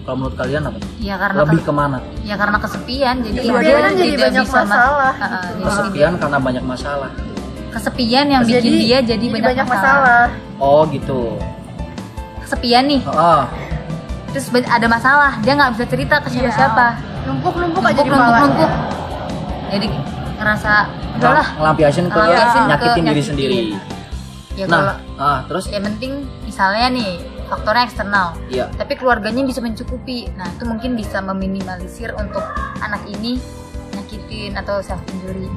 Kalau 0.00 0.14
menurut 0.16 0.34
kalian 0.34 0.62
apa? 0.64 0.78
Ya 0.96 1.14
karena 1.16 1.38
lebih 1.40 1.60
ke- 1.60 1.66
ke 1.66 1.72
mana? 1.72 1.98
ya 2.22 2.34
karena 2.34 2.58
kesepian 2.58 3.14
jadi 3.20 3.38
Kesepian 3.40 3.58
dia 3.60 3.74
kan 3.76 3.92
jadi 3.96 4.14
banyak 4.16 4.42
bisa 4.44 4.54
ma- 4.54 4.62
masalah. 4.64 5.12
Gitu. 5.12 5.50
jadi 5.52 5.62
kesepian 5.64 6.12
karena 6.16 6.38
banyak 6.40 6.64
masalah 6.64 7.10
kesepian 7.72 8.26
yang 8.28 8.42
bikin 8.44 8.60
Jadi- 8.60 8.84
dia 8.84 8.98
jadi, 9.00 9.26
banyak, 9.32 9.66
masalah. 9.66 10.28
oh 10.60 10.84
gitu. 10.92 11.40
Kesepian 12.44 12.84
nih. 12.86 13.00
Ah. 13.08 13.48
Terus 14.32 14.48
ada 14.64 14.86
masalah. 14.88 15.32
Dia 15.40 15.52
nggak 15.56 15.70
bisa 15.76 15.84
cerita 15.88 16.20
ke 16.20 16.28
siapa 16.32 16.52
siapa 16.52 16.86
numpuk 17.22 17.54
numpuk 17.54 17.84
aja 17.84 18.00
di 18.02 18.08
numpuk 18.10 18.28
kepala. 18.28 18.38
numpuk. 18.48 18.70
Jadi 19.72 19.88
ngerasa 20.40 20.72
udahlah 21.16 21.46
ngelampiasin 21.60 22.04
ke 22.08 22.16
Ngelampiasin 22.18 22.62
ke 22.62 22.68
nyakitin 22.68 22.92
diri. 22.92 23.04
nyakitin. 23.08 23.28
sendiri. 23.28 23.60
Ya 24.52 24.64
kalau 24.68 24.84
nah 24.84 24.96
ah 25.16 25.38
terus? 25.48 25.64
yang 25.72 25.84
penting 25.84 26.12
misalnya 26.44 26.86
nih 26.92 27.10
faktornya 27.48 27.84
eksternal. 27.88 28.26
Iya. 28.48 28.66
Tapi 28.76 28.92
keluarganya 28.96 29.42
bisa 29.44 29.60
mencukupi. 29.60 30.28
Nah 30.36 30.48
itu 30.48 30.64
mungkin 30.64 30.96
bisa 30.96 31.20
meminimalisir 31.20 32.12
untuk 32.16 32.42
anak 32.80 33.04
ini 33.08 33.36
nyakitin 33.92 34.56
atau 34.56 34.80
self 34.80 35.00
injury 35.12 35.48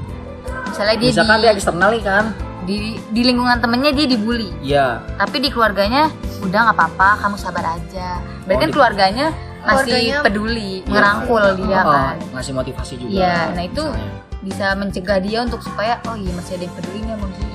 misalnya 0.75 0.95
dia 0.97 1.09
misalkan 1.09 1.37
di, 1.37 1.41
dia 1.41 1.51
eksternal 1.53 1.89
nih 1.89 2.03
kan? 2.03 2.25
di 2.65 2.77
di 3.13 3.21
lingkungan 3.23 3.57
temennya 3.57 3.93
dia 3.93 4.05
dibully. 4.05 4.49
Iya. 4.59 4.99
Tapi 5.15 5.37
di 5.37 5.47
keluarganya 5.47 6.09
udah 6.41 6.59
nggak 6.65 6.75
apa-apa 6.75 7.09
kamu 7.21 7.37
sabar 7.37 7.65
aja. 7.71 8.19
Berarti 8.43 8.51
Oh, 8.51 8.59
kan 8.59 8.67
di- 8.67 8.75
keluarganya 8.75 9.25
masih 9.61 9.69
Keluarganya- 9.87 10.21
peduli 10.21 10.71
ngerangkul 10.83 11.43
dia 11.55 11.79
Oh, 11.79 11.85
kan 11.87 12.15
ngasih 12.31 12.53
motivasi 12.53 12.93
juga 12.99 13.09
Iya, 13.15 13.37
nah 13.49 13.63
itu 13.63 13.83
misalnya. 13.83 14.11
bisa 14.43 14.65
mencegah 14.75 15.19
dia 15.19 15.39
untuk 15.41 15.57
supaya 15.59 15.93
oh 16.03 16.13
iya 16.13 16.31
masih 16.31 16.51
ada 16.53 16.63
yang 16.63 16.75
peduli 16.75 16.99
nih 16.99 17.11
sama 17.11 17.25
gue 17.27 17.49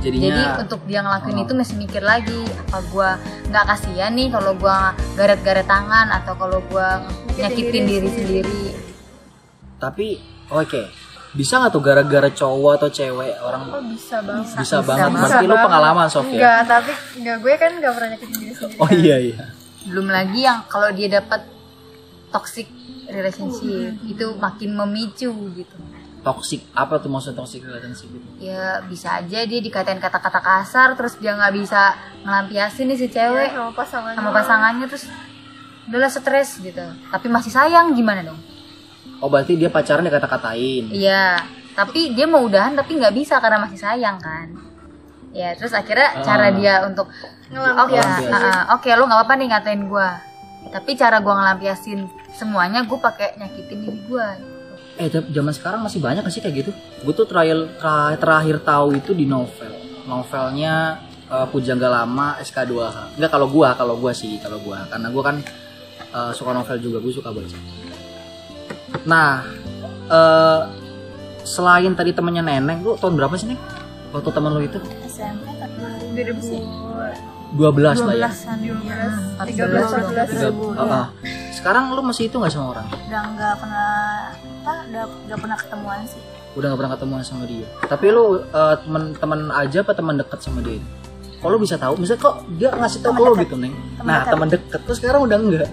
Jadinya 0.00 0.24
jadi 0.26 0.42
untuk 0.58 0.80
dia 0.84 1.00
ngelakuin 1.00 1.36
Oh. 1.36 1.44
itu 1.44 1.52
mesti 1.54 1.74
mikir 1.74 2.02
lagi 2.02 2.40
apa 2.62 2.78
gua 2.86 3.08
nggak 3.46 3.64
kasihan 3.66 4.12
nih 4.14 4.28
kalau 4.30 4.52
gua 4.54 4.76
garet-garet 5.12 5.66
tangan 5.66 6.06
atau 6.12 6.32
kalau 6.34 6.60
gua 6.66 7.00
nyakitin 7.34 7.82
diri 7.82 8.08
sendiri? 8.10 8.62
Tapi 9.76 10.06
oke 10.48 10.82
bisa 11.34 11.58
nggak 11.58 11.70
tuh 11.70 11.82
gara-gara 11.82 12.30
cowok 12.30 12.72
atau 12.78 12.88
cewek 12.88 13.34
orang 13.38 13.62
Oh 13.68 13.82
bisa 13.84 14.22
banget. 14.22 14.54
bisa, 14.54 14.76
banget 14.80 15.02
banget. 15.04 15.20
berarti 15.20 15.44
lu 15.44 15.50
banget. 15.50 15.66
pengalaman 15.66 16.06
Sof 16.06 16.24
ya 16.24 16.30
Enggak, 16.32 16.60
tapi 16.64 16.92
enggak 17.18 17.36
gue 17.38 17.54
kan 17.56 17.70
enggak 17.74 17.92
pernah 17.92 18.08
nyakitin 18.08 18.36
diri 18.38 18.54
sendiri. 18.54 18.78
oh 18.78 18.90
iya 18.92 19.16
iya 19.20 19.44
belum 19.84 20.06
lagi 20.08 20.40
yang 20.40 20.58
kalau 20.64 20.88
dia 20.90 21.08
dapat 21.12 21.40
toxic 22.30 22.66
relationship 23.06 23.98
itu 24.02 24.26
makin 24.36 24.70
memicu 24.72 25.28
gitu 25.52 25.76
toxic 26.20 26.64
apa 26.72 26.96
tuh 26.96 27.10
maksud 27.10 27.34
toxic 27.34 27.60
relationship 27.60 28.08
itu 28.08 28.28
ya 28.40 28.80
bisa 28.80 29.18
aja 29.18 29.42
dia 29.42 29.60
dikatain 29.60 29.98
kata-kata 29.98 30.40
kasar 30.40 30.94
terus 30.94 31.18
dia 31.18 31.34
nggak 31.34 31.52
bisa 31.52 31.92
ngelampiasin 32.22 32.88
nih 32.88 32.96
si 32.96 33.06
cewek 33.08 33.52
sama 33.52 33.70
pasangannya. 33.72 34.16
sama 34.16 34.30
pasangannya 34.32 34.86
terus 34.86 35.04
udahlah 35.84 36.08
stres 36.08 36.48
gitu 36.58 36.80
tapi 37.10 37.26
masih 37.28 37.50
sayang 37.50 37.92
gimana 37.92 38.24
dong 38.24 38.40
oh 39.18 39.28
berarti 39.28 39.54
dia 39.54 39.68
pacaran 39.68 40.02
dikata-katain? 40.02 40.90
Iya 40.90 41.40
tapi 41.74 42.14
dia 42.14 42.24
mau 42.24 42.40
udahan 42.40 42.72
tapi 42.72 42.94
nggak 42.94 43.12
bisa 43.12 43.38
karena 43.38 43.58
masih 43.58 43.76
sayang 43.76 44.16
kan? 44.18 44.46
Ya 45.34 45.50
terus 45.52 45.70
Ah. 45.70 45.82
akhirnya 45.82 46.22
cara 46.22 46.48
dia 46.48 46.86
untuk 46.86 47.10
oke 47.10 47.50
Ngelampiasin. 47.50 48.30
ah, 48.30 48.38
ah, 48.38 48.62
oke 48.72 48.86
lo 48.88 49.04
nggak 49.04 49.18
apa-apa 49.18 49.34
nih 49.34 49.46
ngatain 49.48 49.82
gua. 49.84 50.08
Tapi 50.64 50.90
cara 50.94 51.18
gua 51.18 51.34
ngelampiasin 51.34 52.06
semuanya 52.30 52.82
gue 52.82 52.94
pakai 52.96 53.34
nyakitin 53.36 53.78
diri 53.80 54.00
gua. 54.06 54.38
Eh 54.94 55.06
tapi 55.06 55.28
zaman 55.28 55.50
sekarang 55.50 55.80
masih 55.82 55.98
banyak 55.98 56.22
gak 56.22 56.30
sih 56.30 56.38
kayak 56.38 56.56
gitu? 56.56 56.70
Gue 57.02 57.10
tuh 57.12 57.26
trial 57.26 57.66
tra- 57.74 58.14
terakhir 58.14 58.58
tahu 58.60 58.94
itu 58.94 59.10
di 59.10 59.26
novel. 59.26 59.74
Novelnya 60.04 61.02
eh, 61.26 61.46
Pujangga 61.48 61.90
Lama 61.90 62.38
SK2H 62.38 63.18
enggak 63.18 63.30
kalau 63.30 63.46
gua 63.46 63.74
kalau 63.74 63.98
gua 63.98 64.12
sih 64.12 64.38
kalau 64.38 64.58
gua. 64.58 64.86
Karena 64.86 65.10
gua 65.10 65.22
kan 65.24 65.36
eh, 66.08 66.32
suka 66.32 66.50
novel 66.52 66.78
juga 66.78 66.98
gue 66.98 67.10
suka 67.10 67.28
baca 67.28 67.58
nah 69.02 69.42
eh 70.06 70.60
selain 71.44 71.92
tadi 71.92 72.14
temennya 72.14 72.40
neneng 72.40 72.80
lu 72.86 72.94
tahun 72.96 73.18
berapa 73.18 73.34
sih 73.36 73.52
neng? 73.52 73.60
Waktu 74.14 74.30
temen 74.30 74.50
lu 74.54 74.62
itu? 74.62 74.78
SMP 75.10 75.44
kan 75.58 75.70
2012 76.14 77.58
12 77.58 78.06
lah 78.06 78.14
ya? 78.14 78.30
12-an 78.30 78.58
13 79.42 79.50
Tiga- 79.50 79.68
14 79.68 80.78
ah, 80.78 80.86
ah. 80.86 81.06
sekarang 81.50 81.90
lu 81.92 82.00
masih 82.02 82.30
itu 82.30 82.36
nggak 82.38 82.50
sama 82.54 82.78
orang? 82.78 82.86
Udah 82.88 83.22
nggak 83.34 83.54
pernah 83.60 83.90
apa 84.64 84.72
udah 84.88 85.02
nggak 85.28 85.38
pernah 85.42 85.56
ketemuan 85.60 86.00
sih. 86.08 86.22
Udah 86.54 86.70
gak 86.70 86.78
pernah 86.78 86.92
ketemu 86.94 87.14
sama 87.26 87.44
dia. 87.50 87.66
Tapi 87.90 88.06
lu 88.14 88.24
eh, 88.38 88.74
temen-temen 88.86 89.40
aja 89.50 89.78
apa 89.82 89.92
teman 89.92 90.14
deket 90.14 90.38
sama 90.38 90.62
dia? 90.62 90.78
Kok 91.42 91.48
lu 91.50 91.58
bisa 91.58 91.74
tahu 91.76 91.98
misalnya 91.98 92.22
kok 92.22 92.36
dia 92.56 92.70
ngasih 92.70 92.98
tau 93.02 93.12
lu 93.18 93.34
gitu 93.42 93.58
neng? 93.58 93.74
Teman 93.98 94.06
nah 94.06 94.22
teman 94.22 94.48
deket 94.48 94.80
tuh 94.86 94.94
sekarang 94.94 95.26
udah 95.26 95.34
enggak 95.34 95.68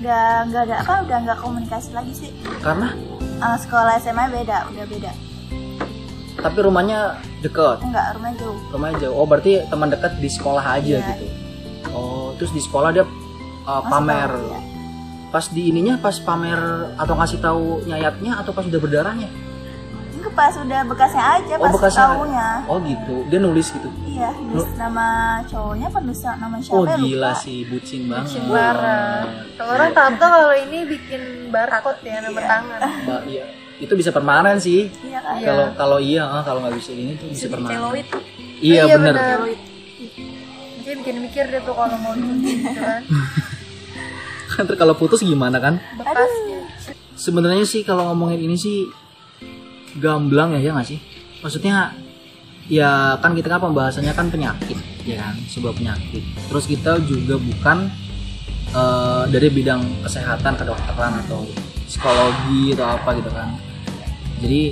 udah 0.00 0.22
nggak 0.46 0.62
ada 0.66 0.74
apa 0.82 0.94
udah 1.06 1.18
nggak 1.22 1.38
komunikasi 1.38 1.90
lagi 1.94 2.12
sih. 2.12 2.30
Karena? 2.60 2.90
Eh, 3.34 3.56
sekolah 3.60 3.98
SMA 3.98 4.24
beda 4.30 4.66
udah 4.68 4.84
beda. 4.86 5.12
Tapi 6.34 6.58
rumahnya 6.60 7.16
deket 7.40 7.78
enggak 7.80 8.06
rumahnya 8.18 8.36
jauh. 8.42 8.58
Rumahnya 8.74 8.96
jauh. 9.00 9.14
Oh 9.16 9.26
berarti 9.26 9.52
teman 9.66 9.88
dekat 9.88 10.12
di 10.18 10.28
sekolah 10.28 10.64
aja 10.64 10.96
Iya. 10.98 11.08
gitu? 11.14 11.26
Oh 11.94 12.34
terus 12.36 12.50
di 12.50 12.60
sekolah 12.60 12.90
dia 12.90 13.04
uh, 13.64 13.82
pamer. 13.86 14.28
tahu, 14.28 14.50
ya. 14.50 14.60
pas 15.30 15.46
di 15.50 15.62
ininya 15.66 15.94
pas 15.98 16.14
pamer 16.18 16.58
atau 16.94 17.14
ngasih 17.14 17.38
tahu 17.38 17.64
nyayatnya 17.86 18.38
atau 18.38 18.50
pas 18.50 18.62
udah 18.62 18.78
berdarahnya 18.78 19.26
pas 20.34 20.52
udah 20.52 20.80
bekasnya 20.84 21.24
aja 21.32 21.54
Oh, 21.54 21.62
pas 21.62 21.72
bekasnya. 21.72 22.04
tahunya 22.10 22.48
oh 22.66 22.78
gitu 22.80 23.16
dia 23.24 23.38
nulis 23.38 23.66
gitu 23.68 23.88
iya 24.04 24.30
nulis 24.36 24.66
nama 24.74 25.06
cowoknya 25.44 25.86
apa 25.86 25.98
nulis 26.00 26.20
nama 26.20 26.54
siapa 26.58 26.74
oh 26.74 26.84
ya, 26.84 26.96
gila 26.96 27.30
lupa. 27.30 27.40
sih 27.40 27.58
bucin 27.64 28.00
banget 28.04 28.26
Bucin 28.28 28.42
parah. 28.46 29.22
Kalau 29.54 29.70
orang 29.72 29.90
tato 29.92 30.24
kalau 30.24 30.52
ini 30.52 30.78
bikin 30.84 31.22
barcode 31.48 32.00
ya 32.02 32.18
nama 32.20 32.34
Iya. 32.34 32.44
tangan. 32.44 32.80
Mbak, 33.00 33.22
iya. 33.26 33.44
itu 33.76 33.92
bisa 33.92 34.10
permanen 34.10 34.56
sih 34.58 34.86
iya 35.00 35.18
kan 35.18 35.34
kalau 35.40 35.64
kalau 35.74 35.98
iya 35.98 36.22
ah, 36.24 36.42
kalau 36.42 36.58
nggak 36.60 36.74
bisa 36.74 36.90
ini 36.92 37.14
tuh 37.14 37.26
bisa 37.26 37.46
permanen 37.48 37.74
Keloid. 37.76 38.06
iya 38.60 38.82
Iya, 38.82 38.94
bener 38.96 39.14
bener. 39.14 39.38
Mungkin 40.76 40.96
bikin 41.00 41.16
mikir 41.22 41.44
deh 41.48 41.60
tuh 41.60 41.72
kalau 41.72 41.96
mau 41.96 42.12
gitu 42.18 42.70
kan. 42.72 43.02
Ntar 44.56 44.76
kalau 44.76 44.94
putus 44.94 45.18
gimana 45.20 45.58
kan 45.58 45.82
Bekasnya. 45.92 46.60
sebenarnya 47.14 47.64
sih 47.64 47.82
kalau 47.82 48.06
ngomongin 48.06 48.40
ini 48.42 48.56
sih 48.56 48.86
gamblang 49.98 50.56
ya 50.58 50.60
ya 50.60 50.70
nggak 50.74 50.88
sih? 50.88 50.98
Maksudnya 51.42 51.92
ya 52.70 53.20
kan 53.20 53.36
kita 53.36 53.52
kan 53.52 53.60
pembahasannya 53.60 54.14
kan 54.16 54.30
penyakit 54.32 54.78
ya 55.04 55.20
kan? 55.20 55.34
Sebuah 55.50 55.74
penyakit. 55.76 56.22
Terus 56.50 56.64
kita 56.64 57.02
juga 57.04 57.36
bukan 57.36 57.90
eh, 58.72 59.24
dari 59.28 59.48
bidang 59.52 59.82
kesehatan 60.06 60.56
kedokteran 60.56 61.20
atau 61.26 61.44
psikologi 61.84 62.74
atau 62.74 62.86
apa 62.96 63.10
gitu 63.18 63.30
kan. 63.30 63.48
Jadi 64.40 64.62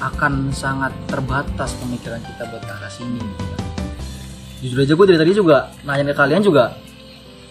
akan 0.00 0.48
sangat 0.48 0.96
terbatas 1.06 1.76
pemikiran 1.76 2.24
kita 2.24 2.48
buat 2.48 2.64
arah 2.64 2.88
sini 2.88 3.20
gitu 3.20 3.44
kan. 3.44 3.60
jujur 4.60 4.78
aja 4.84 4.92
gue 4.92 5.06
dari 5.08 5.20
tadi 5.20 5.32
juga 5.36 5.72
nanya 5.84 6.12
ke 6.12 6.14
kalian 6.16 6.40
juga 6.44 6.76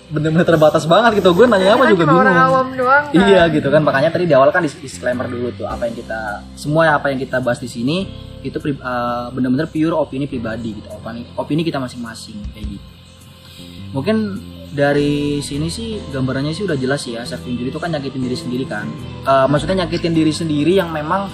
bener-bener 0.10 0.42
terbatas 0.44 0.84
banget 0.84 1.18
gitu 1.18 1.32
gue 1.32 1.46
nanya 1.46 1.74
apa 1.74 1.86
Kan 1.86 1.92
juga 1.92 2.02
bingung 2.04 2.20
orang 2.20 2.38
awam 2.40 2.68
doang 2.74 3.04
kan. 3.06 3.14
Iya 3.14 3.42
gitu 3.48 3.68
kan 3.68 3.82
makanya 3.82 4.10
tadi 4.10 4.26
di 4.26 4.34
awal 4.34 4.50
kan 4.50 4.62
dis- 4.62 4.76
disclaimer 4.76 5.26
dulu 5.26 5.54
tuh 5.54 5.66
apa 5.66 5.86
yang 5.86 5.94
kita 5.94 6.22
semua 6.54 6.90
apa 6.92 7.10
yang 7.10 7.18
kita 7.18 7.38
bahas 7.38 7.58
di 7.58 7.70
sini 7.70 8.10
itu 8.40 8.58
eh, 8.58 8.74
benar-benar 9.30 9.68
pure 9.68 9.94
opini 9.94 10.26
pribadi 10.26 10.74
gitu 10.76 10.90
opini 10.90 11.30
opini 11.36 11.62
kita 11.62 11.78
masing-masing 11.78 12.42
kayak 12.52 12.68
gitu. 12.70 12.88
Mungkin 13.90 14.18
dari 14.70 15.40
sini 15.40 15.66
sih 15.68 15.98
gambarannya 16.10 16.54
sih 16.54 16.62
udah 16.62 16.76
jelas 16.76 17.02
ya 17.04 17.22
self 17.24 17.42
injury 17.44 17.70
itu 17.70 17.78
kan 17.78 17.90
nyakitin 17.90 18.22
diri 18.22 18.38
sendiri 18.38 18.66
kan. 18.66 18.86
Eh, 19.22 19.46
maksudnya 19.46 19.86
nyakitin 19.86 20.14
diri 20.14 20.32
sendiri 20.32 20.74
yang 20.74 20.90
memang 20.90 21.30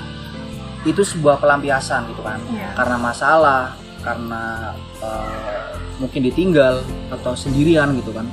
itu 0.84 1.02
sebuah 1.02 1.40
pelampiasan 1.40 2.06
gitu 2.10 2.22
kan 2.22 2.38
Iya. 2.46 2.78
karena 2.78 2.98
masalah 3.00 3.62
karena 4.02 4.70
eh, 5.02 5.66
mungkin 5.98 6.22
ditinggal 6.22 6.84
atau 7.10 7.34
sendirian 7.34 7.90
gitu 7.98 8.14
kan 8.14 8.28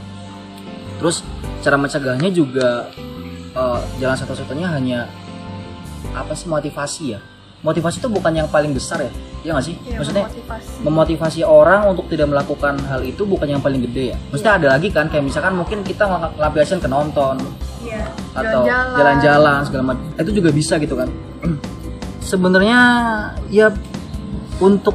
terus 1.03 1.27
cara 1.67 1.75
mencegahnya 1.75 2.31
juga 2.31 2.87
eh, 3.59 3.81
jalan 3.99 4.15
satu-satunya 4.15 4.71
hanya 4.71 5.11
apa 6.15 6.31
sih 6.39 6.47
motivasi 6.47 7.19
ya? 7.19 7.21
Motivasi 7.67 7.99
itu 8.03 8.11
bukan 8.11 8.31
yang 8.35 8.47
paling 8.47 8.71
besar 8.71 9.03
ya? 9.03 9.11
Ya 9.43 9.51
nggak 9.59 9.67
sih? 9.67 9.75
Iya, 9.83 9.99
maksudnya 9.99 10.25
memotivasi. 10.31 10.71
memotivasi 10.87 11.41
orang 11.43 11.91
untuk 11.91 12.07
tidak 12.07 12.31
melakukan 12.31 12.79
hal 12.87 13.03
itu 13.03 13.27
bukan 13.27 13.51
yang 13.51 13.59
paling 13.59 13.83
gede 13.83 14.15
ya? 14.15 14.17
Maksudnya 14.31 14.55
ada 14.63 14.67
lagi 14.79 14.89
kan 14.95 15.11
kayak 15.11 15.27
misalkan 15.27 15.59
mungkin 15.59 15.83
kita 15.83 16.07
ngelampiasin 16.07 16.79
ke 16.79 16.87
nonton. 16.87 17.43
Iya. 17.83 18.07
atau 18.33 18.63
jalan-jalan 18.95 19.61
segala 19.67 19.83
macam. 19.93 20.07
Itu 20.15 20.31
juga 20.31 20.55
bisa 20.55 20.79
gitu 20.79 20.95
kan? 20.95 21.11
Sebenarnya 22.31 22.81
ya 23.51 23.75
untuk 24.63 24.95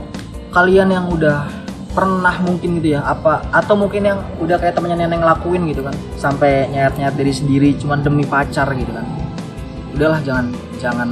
kalian 0.55 0.87
yang 0.95 1.11
udah 1.11 1.56
pernah 1.97 2.37
mungkin 2.45 2.77
gitu 2.77 2.93
ya 2.93 3.01
apa 3.01 3.41
atau 3.49 3.73
mungkin 3.73 4.05
yang 4.05 4.21
udah 4.37 4.61
kayak 4.61 4.77
temennya 4.77 5.09
neneng 5.09 5.25
lakuin 5.25 5.65
gitu 5.65 5.81
kan 5.81 5.97
sampai 6.13 6.69
nyayat-nyayat 6.69 7.17
diri 7.17 7.33
sendiri 7.33 7.69
cuman 7.81 8.05
demi 8.05 8.21
pacar 8.21 8.69
gitu 8.77 8.93
kan. 8.93 9.01
Udahlah 9.97 10.21
jangan 10.21 10.53
jangan 10.77 11.09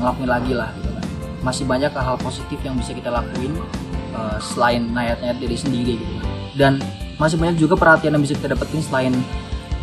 ngelakuin 0.00 0.30
lagi 0.32 0.52
lah 0.56 0.72
gitu 0.80 0.88
kan. 0.88 1.04
Masih 1.44 1.68
banyak 1.68 1.92
hal 1.92 2.16
positif 2.16 2.56
yang 2.64 2.80
bisa 2.80 2.96
kita 2.96 3.12
lakuin 3.12 3.52
eh, 4.16 4.38
selain 4.40 4.88
nyayat-nyayat 4.88 5.36
diri 5.36 5.56
sendiri 5.60 5.94
gitu 6.00 6.14
kan. 6.16 6.28
Dan 6.56 6.72
masih 7.20 7.36
banyak 7.36 7.60
juga 7.60 7.76
perhatian 7.76 8.16
yang 8.16 8.24
bisa 8.24 8.32
kita 8.32 8.56
dapetin 8.56 8.80
selain 8.80 9.12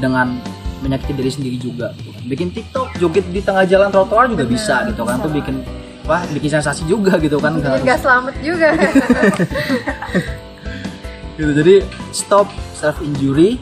dengan 0.01 0.41
menyakiti 0.81 1.13
diri 1.13 1.31
sendiri 1.31 1.57
juga 1.61 1.95
gitu 1.95 2.11
kan. 2.11 2.23
bikin 2.27 2.51
TikTok 2.51 2.87
joget 2.99 3.25
di 3.31 3.39
tengah 3.39 3.63
jalan 3.63 3.87
trotoar 3.87 4.27
juga 4.27 4.43
bisa 4.43 4.83
gitu 4.91 5.07
kan 5.07 5.21
tuh 5.23 5.31
bikin 5.31 5.63
wah 6.03 6.21
bikin 6.31 6.51
sensasi 6.51 6.83
juga 6.85 7.15
gitu 7.17 7.39
kan. 7.39 7.57
Nggak 7.59 7.99
selamat 7.99 8.35
juga. 8.43 8.69
gitu 11.33 11.49
jadi 11.49 11.75
stop 12.13 12.45
self 12.77 13.01
injury 13.01 13.57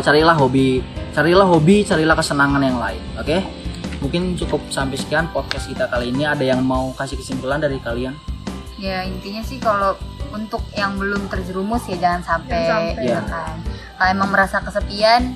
carilah 0.00 0.32
hobi 0.32 0.80
carilah 1.12 1.44
hobi 1.44 1.84
carilah 1.84 2.16
kesenangan 2.16 2.62
yang 2.64 2.78
lain 2.80 3.02
oke? 3.20 3.38
Mungkin 4.00 4.36
cukup 4.36 4.60
sampai 4.68 5.00
sekian 5.00 5.32
podcast 5.32 5.64
kita 5.64 5.88
kali 5.88 6.12
ini. 6.12 6.28
Ada 6.28 6.44
yang 6.44 6.60
mau 6.60 6.92
kasih 6.92 7.16
kesimpulan 7.16 7.56
dari 7.56 7.80
kalian? 7.80 8.12
Ya 8.76 9.00
intinya 9.00 9.40
sih 9.40 9.56
kalau 9.56 9.96
untuk 10.28 10.60
yang 10.76 10.98
belum 11.00 11.30
terjerumus 11.32 11.88
ya 11.88 11.96
jangan 11.96 12.20
sampai, 12.20 12.68
Jangan 12.68 12.84
sampai. 12.92 13.06
ya 13.08 13.20
kan. 13.24 13.54
Kalau 13.96 14.08
emang 14.10 14.28
merasa 14.28 14.60
kesepian 14.60 15.32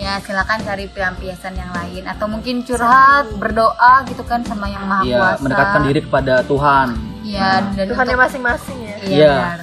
ya 0.00 0.16
silakan 0.18 0.64
cari 0.64 0.88
pelampiasan 0.88 1.52
yang 1.52 1.68
lain 1.70 2.08
atau 2.08 2.24
mungkin 2.24 2.64
curhat 2.64 3.28
berdoa 3.36 4.00
gitu 4.08 4.24
kan 4.24 4.40
sama 4.42 4.64
yang 4.66 4.80
maha 4.82 5.04
ya 5.04 5.18
kuasa 5.20 5.42
mendekatkan 5.44 5.80
diri 5.84 6.00
kepada 6.00 6.34
Tuhan 6.42 6.88
ya 7.20 7.60
dan 7.76 7.84
Tuhannya 7.84 8.16
untuk, 8.16 8.24
masing-masing 8.24 8.78
ya. 8.80 8.96
iya, 8.98 9.12
Iya. 9.12 9.28
benar. 9.30 9.60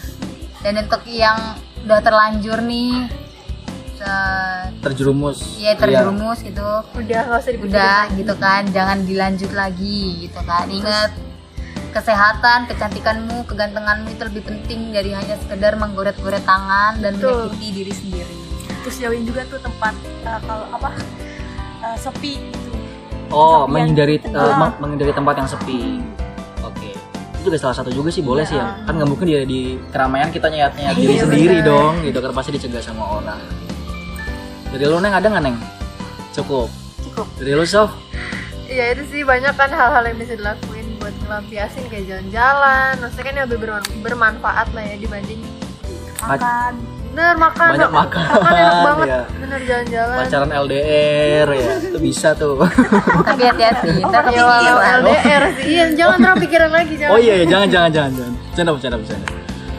dan 0.62 0.74
untuk 0.78 1.02
yang 1.10 1.38
udah 1.82 2.00
terlanjur 2.06 2.58
nih 2.62 2.94
terjerumus 4.80 5.58
ya 5.58 5.74
terjerumus 5.74 6.40
gitu 6.40 6.70
Udah 6.94 7.22
nggak 7.26 7.40
usah 7.42 7.52
dipikirin. 7.52 7.74
udah 7.74 7.98
gitu 8.14 8.34
kan 8.38 8.62
jangan 8.70 8.98
dilanjut 9.04 9.52
lagi 9.52 10.22
gitu 10.22 10.40
kan 10.46 10.70
ingat 10.70 11.12
kesehatan, 11.88 12.70
kecantikanmu, 12.70 13.50
kegantenganmu 13.50 14.06
itu 14.08 14.22
lebih 14.22 14.44
penting 14.46 14.94
dari 14.94 15.18
hanya 15.18 15.34
sekedar 15.42 15.82
menggoret-goret 15.82 16.46
tangan 16.46 17.02
dan 17.02 17.18
Betul. 17.18 17.50
menyakiti 17.50 17.68
diri 17.74 17.90
sendiri. 17.90 18.36
Terus 18.88 19.04
jauhin 19.04 19.28
juga 19.28 19.44
tuh 19.46 19.60
tempat 19.60 19.92
uh, 20.24 20.40
kalau 20.42 20.64
apa 20.72 20.96
uh, 21.84 21.98
sepi 22.00 22.40
gitu 22.40 22.72
Oh, 23.28 23.68
Kesepian. 23.68 23.92
menghindari 23.92 24.16
meng- 24.56 24.78
menghindari 24.80 25.12
tempat 25.12 25.36
yang 25.36 25.44
sepi. 25.46 26.00
Oke. 26.64 26.96
Itu 27.36 27.42
juga 27.44 27.60
salah 27.60 27.76
satu 27.76 27.92
juga 27.92 28.08
sih 28.08 28.24
boleh 28.24 28.42
sih 28.42 28.56
ya. 28.56 28.80
Kan 28.88 28.96
nggak 28.96 29.04
mungkin 29.06 29.28
dia 29.28 29.44
di 29.44 29.76
keramaian 29.92 30.32
kita 30.32 30.48
nyayat-nyayat 30.48 30.96
diri 30.96 31.12
Iya, 31.12 31.22
sendiri 31.22 31.58
benar. 31.60 31.68
dong, 31.68 31.94
gitu 32.02 32.18
kan 32.18 32.32
pasti 32.32 32.56
dicegah 32.56 32.80
sama 32.80 33.04
orang. 33.20 33.44
Dari 34.72 34.80
lu 34.82 34.96
Neng 34.98 35.12
ada 35.12 35.28
nggak 35.28 35.44
Neng? 35.44 35.60
Cukup. 36.32 36.72
Cukup. 37.04 37.28
Dari 37.36 37.52
lu 37.52 37.68
Sof? 37.68 37.92
Iya 38.64 38.96
itu 38.96 39.04
sih 39.06 39.22
banyak 39.24 39.52
kan 39.52 39.70
hal-hal 39.70 40.04
yang 40.06 40.16
bisa 40.16 40.34
dilakuin 40.34 40.88
buat 40.96 41.16
ngelampiasin 41.22 41.84
kayak 41.88 42.04
jalan-jalan 42.06 42.94
Maksudnya 42.98 43.26
kan 43.26 43.34
yang 43.34 43.46
lebih 43.48 43.60
berman- 43.60 43.96
bermanfaat 44.00 44.68
lah 44.72 44.84
ya 44.86 44.96
dibanding 44.98 45.44
makan 46.18 46.80
Bener 47.18 47.34
makan 47.34 47.68
Banyak 47.74 47.92
makan, 47.98 48.26
Makan 48.30 48.54
enak 48.54 48.78
banget 48.88 49.08
iya. 49.10 49.22
Bener 49.42 49.60
jalan-jalan 49.66 50.18
Pacaran 50.22 50.52
LDR 50.54 51.48
ya, 51.50 51.70
itu 51.82 51.98
bisa 51.98 52.30
tuh. 52.38 52.62
Tapi 53.34 53.42
hati-hati, 53.42 53.90
ntar 54.06 54.24
Ya 54.30 54.44
walau 54.46 54.78
LDR 55.02 55.44
sih 55.58 55.64
Iya 55.66 55.86
jangan 55.98 56.18
terlalu 56.22 56.38
pikiran 56.46 56.70
lagi 56.70 56.94
jangan 56.94 57.14
Oh 57.14 57.18
iya, 57.18 57.34
iya 57.42 57.46
jangan 57.50 57.68
jangan 57.74 57.90
jangan 57.90 58.12
jangan. 58.14 58.34
Bercanda 58.54 58.72
bercanda 58.78 58.98
bercanda. 59.02 59.28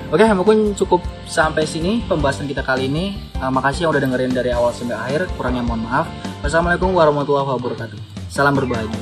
Oke, 0.08 0.24
mungkin 0.32 0.58
cukup 0.72 1.00
sampai 1.28 1.68
sini 1.68 2.00
pembahasan 2.08 2.48
kita 2.48 2.64
kali 2.64 2.88
ini. 2.88 3.20
Uh, 3.38 3.52
makasih 3.52 3.86
yang 3.86 3.92
udah 3.92 4.02
dengerin 4.02 4.32
dari 4.32 4.50
awal 4.50 4.72
sampai 4.72 4.96
akhir. 4.96 5.28
Kurangnya 5.36 5.60
mohon 5.60 5.84
maaf. 5.84 6.08
Wassalamualaikum 6.40 6.96
warahmatullahi 6.96 7.44
wabarakatuh. 7.44 7.98
Salam 8.32 8.56
berbahagia. 8.56 8.96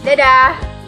Dadah 0.00 0.79